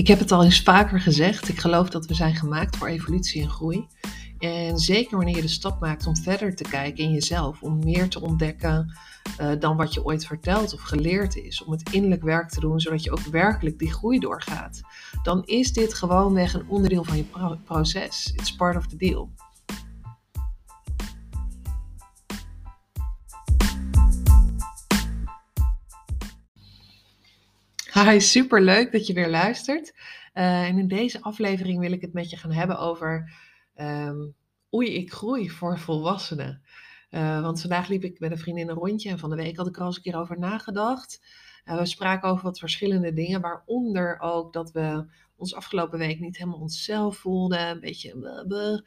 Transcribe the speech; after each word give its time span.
Ik 0.00 0.06
heb 0.06 0.18
het 0.18 0.32
al 0.32 0.44
eens 0.44 0.62
vaker 0.62 1.00
gezegd. 1.00 1.48
Ik 1.48 1.58
geloof 1.58 1.90
dat 1.90 2.06
we 2.06 2.14
zijn 2.14 2.34
gemaakt 2.34 2.76
voor 2.76 2.88
evolutie 2.88 3.42
en 3.42 3.50
groei. 3.50 3.86
En 4.38 4.78
zeker 4.78 5.16
wanneer 5.16 5.36
je 5.36 5.42
de 5.42 5.48
stap 5.48 5.80
maakt 5.80 6.06
om 6.06 6.16
verder 6.16 6.56
te 6.56 6.64
kijken 6.64 7.04
in 7.04 7.12
jezelf, 7.12 7.62
om 7.62 7.78
meer 7.84 8.08
te 8.08 8.20
ontdekken 8.20 8.96
uh, 9.40 9.50
dan 9.58 9.76
wat 9.76 9.94
je 9.94 10.04
ooit 10.04 10.26
verteld 10.26 10.74
of 10.74 10.80
geleerd 10.80 11.36
is, 11.36 11.64
om 11.64 11.72
het 11.72 11.92
innerlijk 11.92 12.22
werk 12.22 12.48
te 12.48 12.60
doen, 12.60 12.80
zodat 12.80 13.04
je 13.04 13.10
ook 13.10 13.20
werkelijk 13.20 13.78
die 13.78 13.92
groei 13.92 14.18
doorgaat, 14.18 14.80
dan 15.22 15.42
is 15.44 15.72
dit 15.72 15.94
gewoonweg 15.94 16.54
een 16.54 16.68
onderdeel 16.68 17.04
van 17.04 17.16
je 17.16 17.24
pro 17.24 17.56
proces. 17.64 18.32
It's 18.36 18.56
part 18.56 18.76
of 18.76 18.86
the 18.86 18.96
deal. 18.96 19.30
Hi, 28.04 28.20
super 28.20 28.62
leuk 28.62 28.92
dat 28.92 29.06
je 29.06 29.12
weer 29.12 29.28
luistert. 29.28 29.92
Uh, 30.34 30.68
en 30.68 30.78
in 30.78 30.88
deze 30.88 31.22
aflevering 31.22 31.78
wil 31.80 31.92
ik 31.92 32.00
het 32.00 32.12
met 32.12 32.30
je 32.30 32.36
gaan 32.36 32.52
hebben 32.52 32.78
over 32.78 33.32
um, 33.80 34.34
oei, 34.74 34.94
ik 34.94 35.12
groei 35.12 35.50
voor 35.50 35.78
volwassenen. 35.78 36.62
Uh, 37.10 37.42
want 37.42 37.60
vandaag 37.60 37.88
liep 37.88 38.04
ik 38.04 38.20
met 38.20 38.30
een 38.30 38.38
vriendin 38.38 38.68
een 38.68 38.74
rondje 38.74 39.10
en 39.10 39.18
van 39.18 39.30
de 39.30 39.36
week 39.36 39.56
had 39.56 39.66
ik 39.66 39.74
er 39.74 39.80
al 39.80 39.86
eens 39.86 39.96
een 39.96 40.02
keer 40.02 40.16
over 40.16 40.38
nagedacht. 40.38 41.20
Uh, 41.64 41.78
we 41.78 41.86
spraken 41.86 42.28
over 42.28 42.44
wat 42.44 42.58
verschillende 42.58 43.12
dingen, 43.12 43.40
waaronder 43.40 44.20
ook 44.20 44.52
dat 44.52 44.72
we 44.72 45.04
ons 45.36 45.54
afgelopen 45.54 45.98
week 45.98 46.20
niet 46.20 46.36
helemaal 46.36 46.60
onszelf 46.60 47.16
voelden, 47.16 47.68
een 47.68 47.80
beetje. 47.80 48.84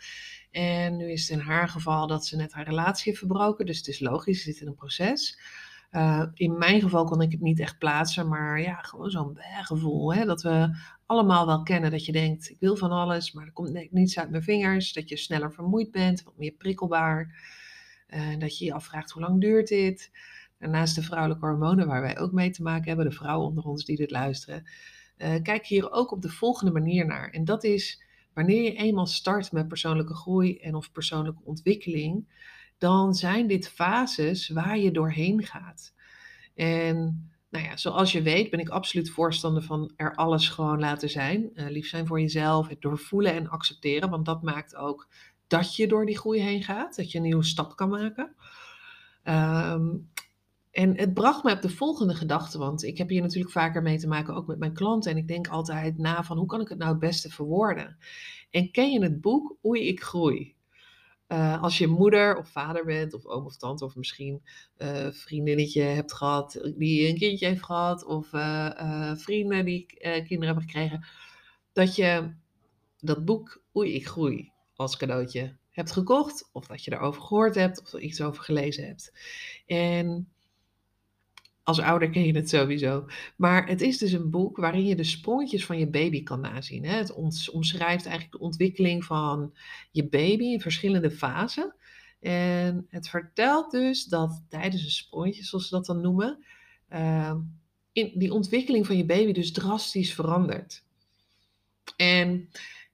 En 0.52 0.95
nu 0.98 1.12
is 1.12 1.27
het 1.27 1.40
in 1.40 1.45
haar 1.45 1.70
geval 1.70 2.07
dat 2.07 2.26
ze 2.26 2.35
net 2.35 2.54
haar 2.54 2.66
relatie 2.66 3.04
heeft 3.05 3.18
verbroken, 3.18 3.66
dus 3.66 3.77
het 3.77 3.88
is 3.88 3.99
logisch, 3.99 4.43
ze 4.43 4.52
zit 4.52 4.62
in 4.62 4.68
een 4.68 4.76
proces. 4.76 5.40
Uh, 5.96 6.24
in 6.34 6.58
mijn 6.58 6.82
geval 6.82 7.05
kon 7.05 7.22
ik 7.22 7.32
het 7.32 7.41
niet 7.41 7.60
echt 7.60 7.77
plaatsen, 7.77 8.27
maar 8.27 8.62
ja, 8.62 8.76
gewoon 8.76 9.10
zo'n 9.10 9.38
gevoel. 9.62 10.26
Dat 10.26 10.41
we 10.41 10.77
allemaal 11.05 11.46
wel 11.46 11.63
kennen 11.63 11.91
dat 11.91 12.05
je 12.05 12.12
denkt, 12.12 12.50
ik 12.50 12.58
wil 12.60 12.76
van 12.76 12.91
alles, 12.91 13.32
maar 13.32 13.46
er 13.46 13.52
komt 13.52 13.91
niets 13.91 14.20
uit 14.20 14.30
mijn 14.30 14.44
vingers. 14.44 14.94
Dat 14.94 15.10
je 15.10 15.18
sneller 15.18 15.54
vermoeid 15.54 15.91
bent, 15.91 16.24
wat 16.24 16.38
meer 16.38 16.52
prikkelbaar. 16.52 17.35
Uh, 18.10 18.40
dat 18.40 18.58
je 18.58 18.66
je 18.66 18.74
afvraagt, 18.74 19.12
hoe 19.12 19.22
lang 19.22 19.41
duurt 19.41 19.68
dit? 19.68 20.12
Daarnaast 20.60 20.96
de 20.96 21.04
vrouwelijke 21.04 21.46
hormonen, 21.46 21.88
waar 21.88 22.02
wij 22.02 22.20
ook 22.20 22.32
mee 22.32 22.50
te 22.50 22.63
maken 22.63 22.88
hebben, 22.88 23.05
de 23.05 23.16
vrouwen 23.16 23.48
onder 23.48 23.63
ons 23.63 23.85
die 23.85 23.98
dit 23.98 24.12
luisteren. 24.12 24.63
Uh, 25.18 25.41
kijk 25.41 25.66
hier 25.66 25.91
ook 25.91 26.12
op 26.12 26.22
de 26.22 26.30
volgende 26.30 26.72
manier 26.72 27.05
naar. 27.05 27.30
En 27.30 27.46
dat 27.46 27.63
is, 27.63 28.04
wanneer 28.34 28.63
je 28.63 28.76
eenmaal 28.76 29.07
start 29.07 29.52
met 29.52 29.68
persoonlijke 29.68 30.16
groei 30.16 30.57
en 30.57 30.76
of 30.76 30.91
persoonlijke 30.91 31.41
ontwikkeling 31.44 32.26
dan 32.77 33.13
zijn 33.13 33.48
dit 33.48 33.70
fases 33.70 34.49
waar 34.49 34.77
je 34.77 34.91
doorheen 34.91 35.43
gaat. 35.43 35.93
En 36.55 37.29
nou 37.49 37.66
ja, 37.66 37.77
zoals 37.77 38.12
je 38.12 38.21
weet 38.21 38.49
ben 38.49 38.60
ik 38.60 38.70
absoluut 38.70 39.10
voorstander 39.10 39.63
van 39.63 39.91
er 39.96 40.16
alles 40.16 40.49
gewoon 40.49 40.79
laten 40.79 41.10
zijn. 41.10 41.49
Uh, 41.54 41.70
lief 41.70 41.88
zijn 41.88 42.07
voor 42.07 42.20
jezelf, 42.20 42.68
het 42.68 42.82
doorvoelen 42.82 43.34
en 43.34 43.49
accepteren, 43.49 44.10
want 44.10 44.26
dat 44.26 44.41
maakt 44.41 44.76
ook 44.76 45.07
dat 45.48 45.76
je 45.76 45.88
door 45.88 46.05
die 46.05 46.18
groei 46.18 46.40
heen 46.40 46.63
gaat, 46.63 46.96
dat 46.96 47.12
je 47.12 47.18
een 47.18 47.24
nieuwe 47.24 47.44
stap 47.44 47.76
kan 47.76 47.90
maken. 47.90 48.35
Um, 49.24 50.12
en 50.71 50.98
het 50.98 51.13
bracht 51.13 51.44
mij 51.44 51.54
op 51.54 51.62
de 51.62 51.70
volgende 51.70 52.16
gedachte, 52.16 52.57
want 52.57 52.84
ik 52.84 52.98
heb 52.98 53.10
hier 53.10 53.21
natuurlijk 53.21 53.51
vaker 53.51 53.82
mee 53.82 53.98
te 53.98 54.07
maken, 54.07 54.35
ook 54.35 54.48
met 54.48 54.60
mijn 54.60 54.74
klanten. 54.74 55.12
En 55.12 55.18
ik 55.18 55.27
denk 55.27 55.48
altijd 55.48 55.98
na 55.98 56.24
van 56.24 56.38
hoe 56.38 56.48
kan 56.48 56.62
ik 56.62 56.70
het 56.70 56.77
nou 56.77 56.91
het 56.91 56.99
beste 56.99 57.29
verwoorden? 57.29 57.98
En 58.49 58.71
ken 58.71 58.91
je 58.91 59.04
het 59.04 59.21
boek 59.21 59.55
Oei, 59.66 59.88
ik 59.88 60.01
groei? 60.01 60.55
Uh, 61.34 61.62
als 61.62 61.77
je 61.77 61.87
moeder 61.87 62.37
of 62.37 62.48
vader 62.48 62.85
bent, 62.85 63.13
of 63.13 63.26
oom 63.26 63.45
of 63.45 63.57
tante, 63.57 63.85
of 63.85 63.95
misschien 63.95 64.41
uh, 64.78 65.07
vriendinnetje 65.12 65.81
hebt 65.81 66.13
gehad 66.13 66.72
die 66.75 67.07
een 67.07 67.17
kindje 67.17 67.45
heeft 67.45 67.63
gehad, 67.63 68.06
of 68.06 68.34
uh, 68.34 69.16
vrienden 69.16 69.66
die 69.66 69.85
kinderen 70.01 70.45
hebben 70.45 70.63
gekregen, 70.63 71.05
dat 71.72 71.95
je 71.95 72.33
dat 72.99 73.25
boek 73.25 73.61
Oei, 73.75 73.93
ik 73.93 74.07
groei 74.07 74.51
als 74.75 74.97
cadeautje 74.97 75.57
hebt 75.69 75.91
gekocht, 75.91 76.49
of 76.51 76.67
dat 76.67 76.83
je 76.83 76.91
erover 76.91 77.22
gehoord 77.22 77.55
hebt, 77.55 77.81
of 77.81 77.93
er 77.93 77.99
iets 77.99 78.22
over 78.22 78.43
gelezen 78.43 78.88
hebt. 78.88 79.13
En 79.66 80.32
als 81.63 81.79
ouder 81.79 82.09
ken 82.09 82.25
je 82.25 82.35
het 82.35 82.50
sowieso. 82.50 83.06
Maar 83.35 83.68
het 83.68 83.81
is 83.81 83.97
dus 83.97 84.12
een 84.12 84.29
boek 84.29 84.57
waarin 84.57 84.85
je 84.85 84.96
de 84.96 85.03
sprongetjes 85.03 85.66
van 85.66 85.78
je 85.78 85.88
baby 85.88 86.24
kan 86.24 86.40
nazien. 86.40 86.85
Het 86.85 87.13
omschrijft 87.51 88.06
eigenlijk 88.06 88.31
de 88.31 88.46
ontwikkeling 88.46 89.06
van 89.06 89.53
je 89.91 90.07
baby 90.07 90.44
in 90.44 90.62
verschillende 90.62 91.12
fasen. 91.12 91.75
En 92.19 92.85
het 92.90 93.09
vertelt 93.09 93.72
dus 93.72 94.06
dat 94.06 94.41
tijdens 94.50 94.84
de 94.84 94.90
sprongetjes, 94.90 95.50
zoals 95.50 95.68
ze 95.68 95.75
dat 95.75 95.85
dan 95.85 96.02
noemen, 96.02 96.44
uh, 96.90 97.35
in 97.91 98.12
die 98.16 98.34
ontwikkeling 98.34 98.85
van 98.85 98.97
je 98.97 99.06
baby 99.06 99.31
dus 99.31 99.52
drastisch 99.52 100.13
verandert. 100.13 100.84
En 101.96 102.50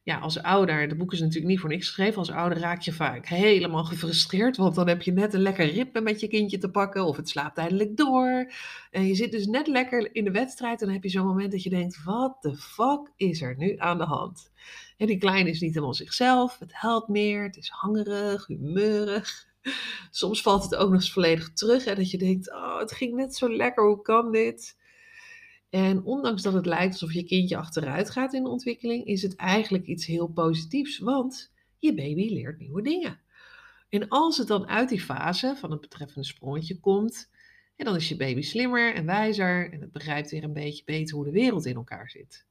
ja, 0.10 0.18
als 0.18 0.42
ouder, 0.42 0.88
de 0.88 0.96
boek 0.96 1.14
is 1.14 1.20
natuurlijk 1.20 1.48
niet 1.48 1.60
voor 1.60 1.70
niks 1.70 1.88
geschreven, 1.88 2.18
als 2.18 2.32
ouder 2.32 2.58
raak 2.58 2.82
je 2.82 2.92
vaak 2.92 3.26
helemaal 3.28 3.84
gefrustreerd, 3.84 4.58
want 4.58 4.76
dan 4.76 4.88
heb 4.88 5.02
je 5.02 5.12
net 5.12 5.34
een 5.34 5.42
lekker 5.42 5.66
ritme 5.66 6.02
met 6.02 6.20
je 6.20 6.28
kindje 6.28 6.58
te 6.58 6.70
pakken 6.70 7.06
of 7.06 7.18
het 7.18 7.30
slaapt 7.30 7.58
eindelijk 7.58 7.98
door. 7.98 8.52
En 8.92 9.06
je 9.06 9.16
zit 9.16 9.32
dus 9.32 9.48
net 9.48 9.68
lekker 9.68 10.16
in 10.16 10.24
de 10.24 10.32
wedstrijd 10.32 10.80
en 10.80 10.86
dan 10.86 10.96
heb 10.96 11.04
je 11.04 11.10
zo'n 11.10 11.26
moment 11.26 11.52
dat 11.52 11.64
je 11.64 11.70
denkt, 11.70 12.04
wat 12.04 12.42
de 12.42 12.56
fuck 12.56 13.12
is 13.16 13.42
er 13.42 13.56
nu 13.58 13.76
aan 13.78 13.98
de 13.98 14.04
hand? 14.04 14.52
En 14.98 15.08
die 15.08 15.18
kleine 15.18 15.50
is 15.50 15.62
niet 15.62 15.74
helemaal 15.74 15.94
zichzelf, 15.94 16.60
het 16.60 16.74
huilt 16.74 17.08
meer, 17.08 17.44
het 17.44 17.58
is 17.58 17.70
hangerig, 17.70 18.48
humeurig. 18.48 19.48
Soms 20.12 20.42
valt 20.42 20.64
het 20.64 20.76
ook 20.76 20.90
nog 20.90 21.00
eens 21.00 21.14
volledig 21.14 21.54
terug 21.54 21.86
en 21.86 21.96
dat 21.96 22.12
je 22.12 22.18
denkt, 22.18 22.52
oh, 22.52 22.80
het 22.80 22.92
ging 22.92 23.16
net 23.16 23.36
zo 23.36 23.56
lekker, 23.56 23.88
hoe 23.88 24.02
kan 24.02 24.32
dit? 24.32 24.78
En 25.70 26.04
ondanks 26.04 26.42
dat 26.42 26.54
het 26.54 26.66
lijkt 26.66 26.92
alsof 26.92 27.14
je 27.14 27.24
kindje 27.24 27.58
achteruit 27.58 28.10
gaat 28.10 28.34
in 28.34 28.44
de 28.44 28.50
ontwikkeling, 28.50 29.06
is 29.06 29.22
het 29.22 29.36
eigenlijk 29.36 29.86
iets 29.86 30.06
heel 30.06 30.28
positiefs, 30.28 31.00
want 31.00 31.52
je 31.78 31.94
baby 31.94 32.34
leert 32.34 32.60
nieuwe 32.60 32.82
dingen. 32.82 33.20
En 33.90 34.08
als 34.08 34.38
het 34.38 34.48
dan 34.48 34.68
uit 34.68 34.90
die 34.90 35.02
fase 35.02 35.56
van 35.60 35.72
het 35.72 35.82
betreffende 35.82 36.28
sprongetje 36.28 36.80
komt, 36.80 37.30
dan 37.76 37.96
is 37.96 38.10
je 38.10 38.16
baby 38.16 38.42
slimmer 38.42 38.96
en 38.96 39.06
wijzer 39.06 39.72
en 39.72 39.82
het 39.82 39.92
begrijpt 39.92 40.32
weer 40.32 40.44
een 40.44 40.54
beetje 40.54 40.84
beter 40.86 41.16
hoe 41.16 41.26
de 41.26 41.32
wereld 41.32 41.66
in 41.66 41.76
elkaar 41.76 42.10
zit. 42.10 42.46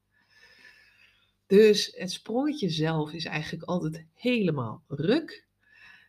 Dus 1.47 1.95
het 1.97 2.11
sprongetje 2.11 2.69
zelf 2.69 3.12
is 3.12 3.25
eigenlijk 3.25 3.65
altijd 3.65 4.07
helemaal 4.15 4.83
ruk. 4.89 5.47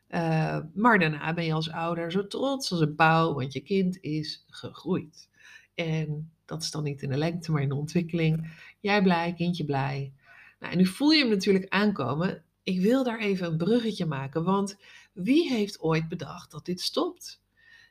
Uh, 0.09 0.59
maar 0.73 0.99
daarna 0.99 1.33
ben 1.33 1.45
je 1.45 1.53
als 1.53 1.71
ouder 1.71 2.11
zo 2.11 2.27
trots 2.27 2.71
als 2.71 2.81
een 2.81 2.95
pauw, 2.95 3.33
want 3.33 3.53
je 3.53 3.59
kind 3.59 3.97
is 4.01 4.45
gegroeid. 4.47 5.29
En 5.75 6.31
dat 6.49 6.61
is 6.61 6.71
dan 6.71 6.83
niet 6.83 7.01
in 7.01 7.09
de 7.09 7.17
lengte, 7.17 7.51
maar 7.51 7.61
in 7.61 7.69
de 7.69 7.75
ontwikkeling. 7.75 8.51
Jij 8.79 9.01
blij, 9.01 9.33
kindje 9.33 9.65
blij. 9.65 10.13
Nou, 10.59 10.71
en 10.71 10.77
nu 10.77 10.85
voel 10.85 11.11
je 11.11 11.19
hem 11.19 11.29
natuurlijk 11.29 11.65
aankomen. 11.69 12.43
Ik 12.63 12.81
wil 12.81 13.03
daar 13.03 13.19
even 13.19 13.47
een 13.47 13.57
bruggetje 13.57 14.05
maken, 14.05 14.43
want 14.43 14.77
wie 15.13 15.49
heeft 15.49 15.79
ooit 15.79 16.07
bedacht 16.07 16.51
dat 16.51 16.65
dit 16.65 16.81
stopt? 16.81 17.41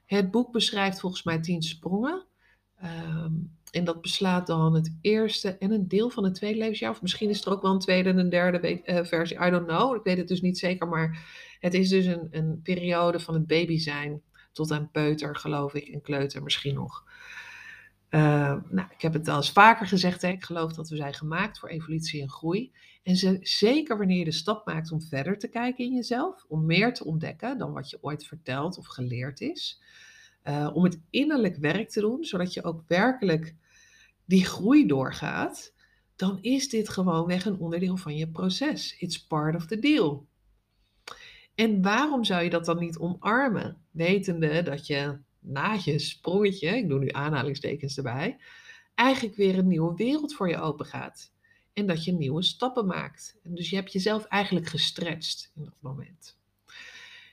Het 0.07 0.31
boek 0.31 0.53
beschrijft 0.53 1.01
volgens 1.01 1.23
mij 1.23 1.41
tien 1.41 1.63
sprongen. 1.63 2.25
Um, 2.85 3.57
en 3.71 3.85
dat 3.85 4.01
beslaat 4.01 4.47
dan 4.47 4.75
het 4.75 4.97
eerste 5.01 5.57
en 5.59 5.71
een 5.71 5.89
deel 5.89 6.11
van 6.11 6.25
het 6.25 6.35
tweede 6.35 6.59
levensjaar. 6.59 6.91
Of 6.91 7.03
misschien 7.03 7.29
is 7.29 7.45
er 7.45 7.53
ook 7.53 7.63
wel 7.63 7.73
een 7.73 7.79
tweede 7.79 8.09
en 8.09 8.19
een 8.19 8.29
derde 8.29 8.83
uh, 8.85 9.05
versie. 9.05 9.37
I 9.47 9.51
don't 9.51 9.67
know. 9.67 9.97
Ik 9.97 10.03
weet 10.03 10.17
het 10.17 10.29
dus 10.29 10.41
niet 10.41 10.59
zeker. 10.59 10.89
Maar 10.89 11.27
het 11.61 11.75
is 11.75 11.89
dus 11.89 12.07
een, 12.07 12.29
een 12.31 12.61
periode 12.63 13.21
van 13.21 13.35
het 13.35 13.47
baby 13.47 13.79
zijn 13.79 14.23
tot 14.53 14.71
aan 14.71 14.91
peuter, 14.91 15.37
geloof 15.37 15.75
ik. 15.75 15.89
En 15.89 16.01
kleuter 16.01 16.43
misschien 16.43 16.75
nog. 16.75 17.05
Uh, 18.11 18.57
nou, 18.71 18.89
ik 18.91 19.03
heb 19.03 19.13
het 19.13 19.29
al 19.29 19.37
eens 19.37 19.53
vaker 19.53 19.87
gezegd, 19.87 20.23
hè, 20.23 20.29
ik 20.29 20.45
geloof 20.45 20.73
dat 20.73 20.89
we 20.89 20.97
zijn 20.97 21.15
gemaakt 21.15 21.59
voor 21.59 21.69
evolutie 21.69 22.23
en 22.23 22.31
groei. 22.31 22.73
En 23.03 23.17
ze, 23.17 23.39
zeker 23.41 23.99
wanneer 23.99 24.19
je 24.19 24.25
de 24.25 24.33
stap 24.33 24.67
maakt 24.67 24.93
om 24.93 25.03
verder 25.03 25.39
te 25.39 25.49
kijken 25.49 25.85
in 25.85 25.95
jezelf, 25.95 26.45
om 26.49 26.67
meer 26.67 26.95
te 26.95 27.05
ontdekken 27.05 27.59
dan 27.59 27.73
wat 27.73 27.91
je 27.91 27.99
ooit 28.01 28.27
verteld 28.27 28.79
of 28.79 28.87
geleerd 28.87 29.41
is. 29.41 29.83
Uh, 30.45 30.71
om 30.75 30.85
het 30.85 31.01
innerlijk 31.11 31.57
werk 31.57 31.89
te 31.89 32.01
doen, 32.01 32.25
zodat 32.25 32.55
je 32.55 32.65
ook 32.65 32.83
werkelijk 32.87 33.55
die 34.25 34.45
groei 34.45 34.87
doorgaat, 34.87 35.75
dan 36.17 36.39
is 36.41 36.69
dit 36.69 36.89
gewoonweg 36.89 37.45
een 37.45 37.59
onderdeel 37.59 37.97
van 37.97 38.17
je 38.17 38.29
proces. 38.29 38.97
It's 38.99 39.27
part 39.27 39.55
of 39.55 39.67
the 39.67 39.79
deal. 39.79 40.27
En 41.55 41.83
waarom 41.83 42.25
zou 42.25 42.43
je 42.43 42.51
dat 42.51 42.65
dan 42.65 42.79
niet 42.79 42.99
omarmen, 42.99 43.77
wetende 43.91 44.63
dat 44.63 44.87
je 44.87 45.19
na 45.49 45.79
je 45.85 45.99
sprongetje, 45.99 46.77
ik 46.77 46.89
doe 46.89 46.99
nu 46.99 47.09
aanhalingstekens 47.11 47.97
erbij, 47.97 48.37
eigenlijk 48.95 49.37
weer 49.37 49.59
een 49.59 49.69
nieuwe 49.69 49.95
wereld 49.95 50.35
voor 50.35 50.49
je 50.49 50.61
open 50.61 50.87
gaat. 50.87 51.33
En 51.73 51.87
dat 51.87 52.05
je 52.05 52.13
nieuwe 52.13 52.43
stappen 52.43 52.87
maakt. 52.87 53.39
Dus 53.43 53.71
je 53.71 53.77
hebt 53.77 53.93
jezelf 53.93 54.25
eigenlijk 54.25 54.67
gestretched 54.67 55.53
in 55.55 55.65
dat 55.65 55.77
moment. 55.81 56.37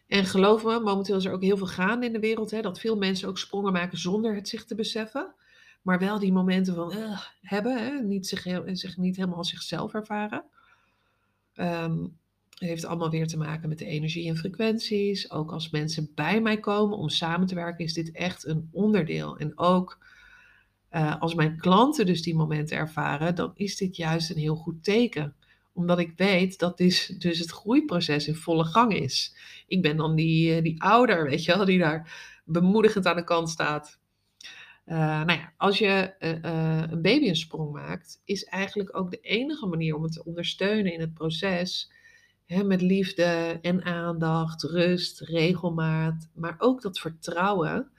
En 0.07 0.25
geloof 0.25 0.63
me, 0.63 0.79
momenteel 0.79 1.17
is 1.17 1.25
er 1.25 1.33
ook 1.33 1.41
heel 1.41 1.57
veel 1.57 1.67
gaande 1.67 2.05
in 2.05 2.13
de 2.13 2.19
wereld. 2.19 2.51
Hè, 2.51 2.61
dat 2.61 2.79
veel 2.79 2.97
mensen 2.97 3.27
ook 3.27 3.37
sprongen 3.37 3.73
maken 3.73 3.97
zonder 3.97 4.35
het 4.35 4.49
zich 4.49 4.65
te 4.65 4.75
beseffen. 4.75 5.33
Maar 5.81 5.99
wel 5.99 6.19
die 6.19 6.33
momenten 6.33 6.75
van 6.75 6.93
uh, 6.93 7.21
hebben, 7.41 7.83
hè, 7.83 8.01
niet 8.01 8.27
zich, 8.27 8.61
zich 8.65 8.97
niet 8.97 9.15
helemaal 9.15 9.43
zichzelf 9.43 9.93
ervaren. 9.93 10.43
Um, 11.55 12.17
het 12.55 12.69
heeft 12.69 12.85
allemaal 12.85 13.09
weer 13.09 13.27
te 13.27 13.37
maken 13.37 13.69
met 13.69 13.77
de 13.77 13.85
energie 13.85 14.29
en 14.29 14.37
frequenties. 14.37 15.31
Ook 15.31 15.51
als 15.51 15.69
mensen 15.69 16.11
bij 16.15 16.41
mij 16.41 16.59
komen 16.59 16.97
om 16.97 17.09
samen 17.09 17.47
te 17.47 17.55
werken, 17.55 17.85
is 17.85 17.93
dit 17.93 18.11
echt 18.11 18.45
een 18.45 18.69
onderdeel. 18.71 19.37
En 19.37 19.57
ook 19.57 20.03
Uh, 20.91 21.21
als 21.21 21.33
mijn 21.33 21.57
klanten 21.57 22.05
dus 22.05 22.21
die 22.21 22.35
momenten 22.35 22.77
ervaren, 22.77 23.35
dan 23.35 23.51
is 23.55 23.75
dit 23.75 23.95
juist 23.95 24.29
een 24.29 24.37
heel 24.37 24.55
goed 24.55 24.83
teken. 24.83 25.35
Omdat 25.73 25.99
ik 25.99 26.13
weet 26.15 26.59
dat 26.59 26.77
dus, 26.77 27.07
dus 27.07 27.39
het 27.39 27.51
groeiproces 27.51 28.27
in 28.27 28.35
volle 28.35 28.63
gang 28.63 28.93
is. 28.93 29.35
Ik 29.67 29.81
ben 29.81 29.97
dan 29.97 30.15
die, 30.15 30.61
die 30.61 30.81
ouder, 30.81 31.23
weet 31.29 31.43
je 31.43 31.55
wel, 31.55 31.65
die 31.65 31.79
daar 31.79 32.13
bemoedigend 32.45 33.05
aan 33.05 33.15
de 33.15 33.23
kant 33.23 33.49
staat. 33.49 33.99
Uh, 34.85 34.95
nou 34.97 35.39
ja, 35.39 35.53
als 35.57 35.77
je 35.77 36.13
een 36.89 37.01
baby 37.01 37.27
een 37.27 37.35
sprong 37.35 37.71
maakt, 37.71 38.21
is 38.25 38.43
eigenlijk 38.43 38.97
ook 38.97 39.11
de 39.11 39.19
enige 39.19 39.65
manier 39.65 39.95
om 39.95 40.03
het 40.03 40.13
te 40.13 40.25
ondersteunen 40.25 40.93
in 40.93 40.99
het 40.99 41.13
proces. 41.13 41.91
Hè, 42.45 42.63
met 42.63 42.81
liefde 42.81 43.59
en 43.61 43.83
aandacht, 43.83 44.63
rust, 44.63 45.21
regelmaat, 45.21 46.29
maar 46.33 46.55
ook 46.57 46.81
dat 46.81 46.99
vertrouwen. 46.99 47.91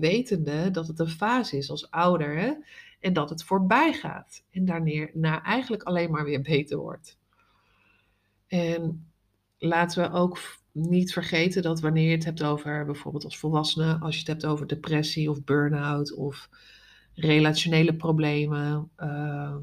wetende 0.00 0.70
dat 0.70 0.88
het 0.88 0.98
een 0.98 1.08
fase 1.08 1.56
is 1.56 1.70
als 1.70 1.90
ouder 1.90 2.36
hè, 2.36 2.52
en 3.00 3.12
dat 3.12 3.30
het 3.30 3.44
voorbij 3.44 3.92
gaat. 3.92 4.42
En 4.50 4.64
daarna 4.64 5.42
eigenlijk 5.42 5.82
alleen 5.82 6.10
maar 6.10 6.24
weer 6.24 6.40
beter 6.42 6.78
wordt. 6.78 7.18
En 8.46 9.06
laten 9.58 10.02
we 10.02 10.16
ook 10.18 10.38
niet 10.72 11.12
vergeten 11.12 11.62
dat 11.62 11.80
wanneer 11.80 12.08
je 12.08 12.14
het 12.14 12.24
hebt 12.24 12.42
over 12.42 12.84
bijvoorbeeld 12.84 13.24
als 13.24 13.38
volwassene, 13.38 13.98
als 13.98 14.14
je 14.14 14.18
het 14.18 14.28
hebt 14.28 14.46
over 14.46 14.66
depressie 14.66 15.30
of 15.30 15.44
burn-out 15.44 16.14
of 16.14 16.48
relationele 17.14 17.94
problemen. 17.94 18.90
Uh, 18.98 19.56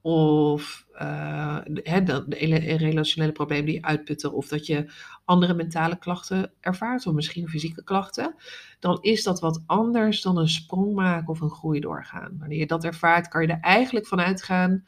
of 0.00 0.86
uh, 0.94 1.58
de, 1.64 2.76
relationele 2.76 3.32
problemen 3.32 3.66
die 3.66 3.84
uitputten, 3.84 4.32
of 4.32 4.48
dat 4.48 4.66
je 4.66 4.92
andere 5.24 5.54
mentale 5.54 5.98
klachten 5.98 6.52
ervaart, 6.60 7.06
of 7.06 7.14
misschien 7.14 7.48
fysieke 7.48 7.84
klachten, 7.84 8.34
dan 8.78 8.98
is 9.00 9.22
dat 9.22 9.40
wat 9.40 9.62
anders 9.66 10.22
dan 10.22 10.38
een 10.38 10.48
sprong 10.48 10.94
maken 10.94 11.28
of 11.28 11.40
een 11.40 11.50
groei 11.50 11.80
doorgaan. 11.80 12.36
Wanneer 12.38 12.58
je 12.58 12.66
dat 12.66 12.84
ervaart, 12.84 13.28
kan 13.28 13.42
je 13.42 13.48
er 13.48 13.60
eigenlijk 13.60 14.06
van 14.06 14.20
uitgaan 14.20 14.84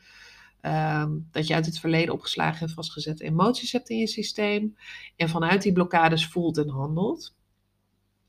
Ehm, 0.60 1.18
dat 1.30 1.46
je 1.46 1.54
uit 1.54 1.66
het 1.66 1.78
verleden 1.78 2.14
opgeslagen 2.14 2.66
en 2.66 2.74
vastgezette 2.74 3.24
emoties 3.24 3.72
hebt 3.72 3.88
in 3.88 3.98
je 3.98 4.06
systeem. 4.06 4.76
En 5.16 5.28
vanuit 5.28 5.62
die 5.62 5.72
blokkades 5.72 6.26
voelt 6.26 6.58
en 6.58 6.68
handelt. 6.68 7.36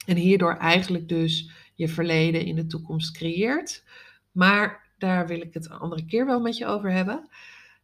En 0.05 0.15
hierdoor 0.15 0.57
eigenlijk 0.57 1.07
dus 1.07 1.51
je 1.75 1.87
verleden 1.87 2.45
in 2.45 2.55
de 2.55 2.65
toekomst 2.65 3.11
creëert. 3.11 3.83
Maar 4.31 4.90
daar 5.01 5.27
wil 5.27 5.41
ik 5.41 5.53
het 5.53 5.65
een 5.65 5.79
andere 5.79 6.05
keer 6.05 6.25
wel 6.25 6.39
met 6.39 6.57
je 6.57 6.65
over 6.65 6.91
hebben. 6.91 7.27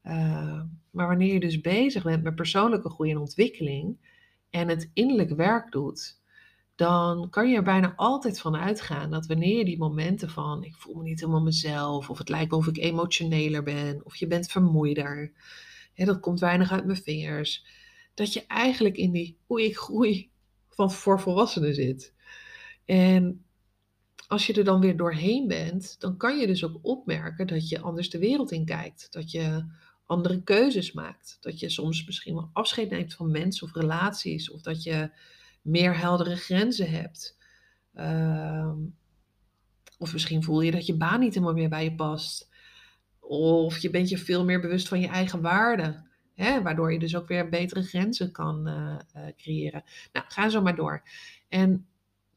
Ehm, 0.03 0.65
maar 0.91 1.07
wanneer 1.07 1.33
je 1.33 1.39
dus 1.39 1.61
bezig 1.61 2.03
bent 2.03 2.23
met 2.23 2.35
persoonlijke 2.35 2.89
groei 2.89 3.11
en 3.11 3.17
ontwikkeling 3.17 3.97
en 4.49 4.67
het 4.67 4.89
innerlijk 4.93 5.29
werk 5.29 5.71
doet, 5.71 6.19
dan 6.75 7.29
kan 7.29 7.49
je 7.49 7.55
er 7.55 7.63
bijna 7.63 7.93
altijd 7.95 8.39
van 8.39 8.55
uitgaan 8.55 9.11
dat 9.11 9.25
wanneer 9.25 9.57
je 9.57 9.65
die 9.65 9.77
momenten 9.77 10.29
van 10.29 10.63
ik 10.63 10.75
voel 10.75 10.95
me 10.95 11.03
niet 11.03 11.19
helemaal 11.19 11.41
mezelf, 11.41 12.09
of 12.09 12.17
het 12.17 12.29
lijkt 12.29 12.53
of 12.53 12.67
ik 12.67 12.77
emotioneler 12.77 13.63
ben, 13.63 14.01
of 14.03 14.15
je 14.15 14.27
bent 14.27 14.51
vermoeider, 14.51 15.31
dat 15.95 16.19
komt 16.19 16.39
weinig 16.39 16.71
uit 16.71 16.85
mijn 16.85 17.03
vingers, 17.03 17.65
dat 18.13 18.33
je 18.33 18.45
eigenlijk 18.47 18.97
in 18.97 19.11
die 19.11 19.37
hoe 19.45 19.63
ik 19.63 19.77
groei 19.77 20.29
van 20.69 20.91
voor 20.91 21.19
volwassenen 21.19 21.75
zit. 21.75 22.13
En 22.85 23.45
als 24.27 24.47
je 24.47 24.53
er 24.53 24.63
dan 24.63 24.79
weer 24.79 24.97
doorheen 24.97 25.47
bent, 25.47 25.99
dan 25.99 26.17
kan 26.17 26.37
je 26.37 26.47
dus 26.47 26.63
ook 26.63 26.79
opmerken 26.81 27.47
dat 27.47 27.69
je 27.69 27.79
anders 27.79 28.09
de 28.09 28.19
wereld 28.19 28.51
in 28.51 28.65
kijkt. 28.65 29.07
Dat 29.11 29.31
je 29.31 29.65
andere 30.05 30.43
keuzes 30.43 30.91
maakt. 30.91 31.37
Dat 31.41 31.59
je 31.59 31.69
soms 31.69 32.05
misschien 32.05 32.33
wel 32.33 32.49
afscheid 32.53 32.89
neemt 32.89 33.13
van 33.13 33.31
mensen 33.31 33.67
of 33.67 33.73
relaties. 33.73 34.51
Of 34.51 34.61
dat 34.61 34.83
je 34.83 35.11
meer 35.61 35.97
heldere 35.97 36.35
grenzen 36.35 36.89
hebt. 36.89 37.37
Ehm, 37.93 38.77
of 39.97 40.13
misschien 40.13 40.43
voel 40.43 40.61
je 40.61 40.71
dat 40.71 40.85
je 40.85 40.97
baan 40.97 41.19
niet 41.19 41.33
helemaal 41.33 41.55
meer 41.55 41.69
bij 41.69 41.83
je 41.83 41.95
past. 41.95 42.49
Of 43.19 43.77
je 43.77 43.89
bent 43.89 44.09
je 44.09 44.17
veel 44.17 44.45
meer 44.45 44.61
bewust 44.61 44.87
van 44.87 44.99
je 44.99 45.07
eigen 45.07 45.41
waarde. 45.41 46.05
Hè, 46.33 46.61
waardoor 46.61 46.93
je 46.93 46.99
dus 46.99 47.15
ook 47.15 47.27
weer 47.27 47.49
betere 47.49 47.83
grenzen 47.83 48.31
kan 48.31 48.67
uh, 48.67 48.97
uh, 49.15 49.27
creëren. 49.37 49.83
Nou, 50.13 50.25
ga 50.29 50.49
zo 50.49 50.61
maar 50.61 50.75
door. 50.75 51.03
En 51.49 51.87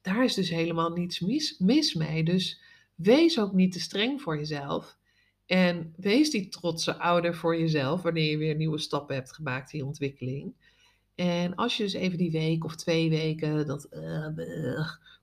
daar 0.02 0.24
is 0.24 0.34
dus 0.34 0.50
helemaal 0.50 0.90
niets 0.90 1.20
mis, 1.20 1.58
mis 1.58 1.94
mee. 1.94 2.24
Dus 2.24 2.60
wees 2.94 3.38
ook 3.38 3.52
niet 3.52 3.72
te 3.72 3.80
streng 3.80 4.22
voor 4.22 4.36
jezelf. 4.36 4.98
En 5.46 5.94
wees 5.96 6.30
die 6.30 6.48
trotse 6.48 6.96
ouder 6.96 7.34
voor 7.34 7.58
jezelf 7.58 8.02
wanneer 8.02 8.30
je 8.30 8.36
weer 8.36 8.56
nieuwe 8.56 8.78
stappen 8.78 9.14
hebt 9.14 9.32
gemaakt 9.32 9.72
in 9.72 9.78
je 9.78 9.84
ontwikkeling. 9.84 10.54
En 11.14 11.54
als 11.54 11.76
je 11.76 11.82
dus 11.82 11.92
even 11.92 12.18
die 12.18 12.30
week 12.30 12.64
of 12.64 12.76
twee 12.76 13.10
weken 13.10 13.66
dat 13.66 13.88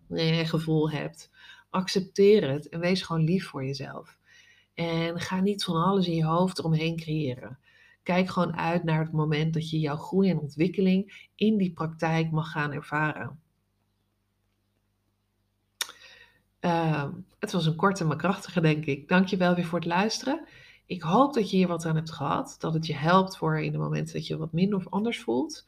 uh, 0.09 0.47
gevoel 0.47 0.91
hebt, 0.91 1.30
accepteer 1.69 2.50
het 2.50 2.69
en 2.69 2.80
wees 2.80 3.01
gewoon 3.01 3.23
lief 3.23 3.47
voor 3.47 3.65
jezelf. 3.65 4.18
En 4.73 5.19
ga 5.19 5.41
niet 5.41 5.63
van 5.63 5.83
alles 5.83 6.07
in 6.07 6.15
je 6.15 6.25
hoofd 6.25 6.59
eromheen 6.59 6.95
creëren. 6.95 7.59
Kijk 8.03 8.30
gewoon 8.30 8.56
uit 8.56 8.83
naar 8.83 9.00
het 9.00 9.12
moment 9.12 9.53
dat 9.53 9.69
je 9.69 9.80
jouw 9.80 9.95
groei 9.95 10.30
en 10.30 10.39
ontwikkeling 10.39 11.30
in 11.35 11.57
die 11.57 11.73
praktijk 11.73 12.31
mag 12.31 12.51
gaan 12.51 12.71
ervaren. 12.71 13.39
Uh, 16.62 17.07
het 17.39 17.51
was 17.51 17.65
een 17.65 17.75
korte 17.75 18.06
maar 18.06 18.18
krachtige, 18.18 18.62
denk 18.62 18.86
ik. 18.86 19.07
Dank 19.07 19.27
je 19.27 19.38
wel 19.38 19.56
weer 19.56 19.65
voor 19.65 19.80
het 19.80 19.88
luisteren. 19.88 20.48
Ik 20.86 21.01
hoop 21.01 21.33
dat 21.33 21.50
je 21.50 21.57
hier 21.57 21.68
wat 21.68 21.86
aan 21.86 21.95
hebt 21.95 22.12
gehad. 22.12 22.56
Dat 22.59 22.74
het 22.74 22.86
je 22.86 22.95
helpt 22.95 23.38
voor 23.38 23.59
in 23.59 23.71
de 23.71 23.77
momenten 23.77 24.13
dat 24.13 24.27
je 24.27 24.38
wat 24.38 24.54
minder 24.54 24.77
of 24.77 24.89
anders 24.89 25.19
voelt. 25.19 25.68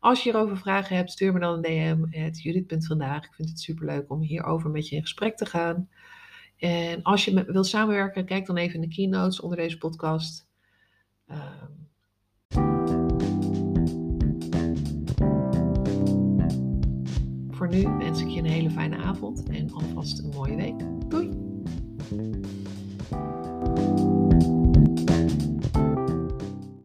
Als 0.00 0.22
je 0.22 0.30
hierover 0.30 0.56
vragen 0.56 0.96
hebt, 0.96 1.10
stuur 1.10 1.32
me 1.32 1.40
dan 1.40 1.64
een 1.64 2.08
DM. 2.10 2.30
Judith.vandaag. 2.30 3.24
Ik 3.24 3.34
vind 3.34 3.48
het 3.48 3.60
superleuk 3.60 4.10
om 4.10 4.20
hierover 4.20 4.70
met 4.70 4.88
je 4.88 4.96
in 4.96 5.02
gesprek 5.02 5.36
te 5.36 5.46
gaan. 5.46 5.88
En 6.56 7.02
als 7.02 7.24
je 7.24 7.44
wilt 7.44 7.66
samenwerken, 7.66 8.24
kijk 8.24 8.46
dan 8.46 8.56
even 8.56 8.74
in 8.74 8.88
de 8.88 8.94
keynotes 8.94 9.40
onder 9.40 9.58
deze 9.58 9.78
podcast. 9.78 10.46
Um, 11.30 11.83
voor 17.64 17.74
nu 17.74 17.88
wens 17.98 18.20
ik 18.20 18.28
je 18.28 18.38
een 18.38 18.46
hele 18.46 18.70
fijne 18.70 18.96
avond 18.96 19.42
en 19.48 19.72
alvast 19.72 20.18
een 20.18 20.28
mooie 20.28 20.56
week. 20.56 20.80
Doei! 21.08 21.53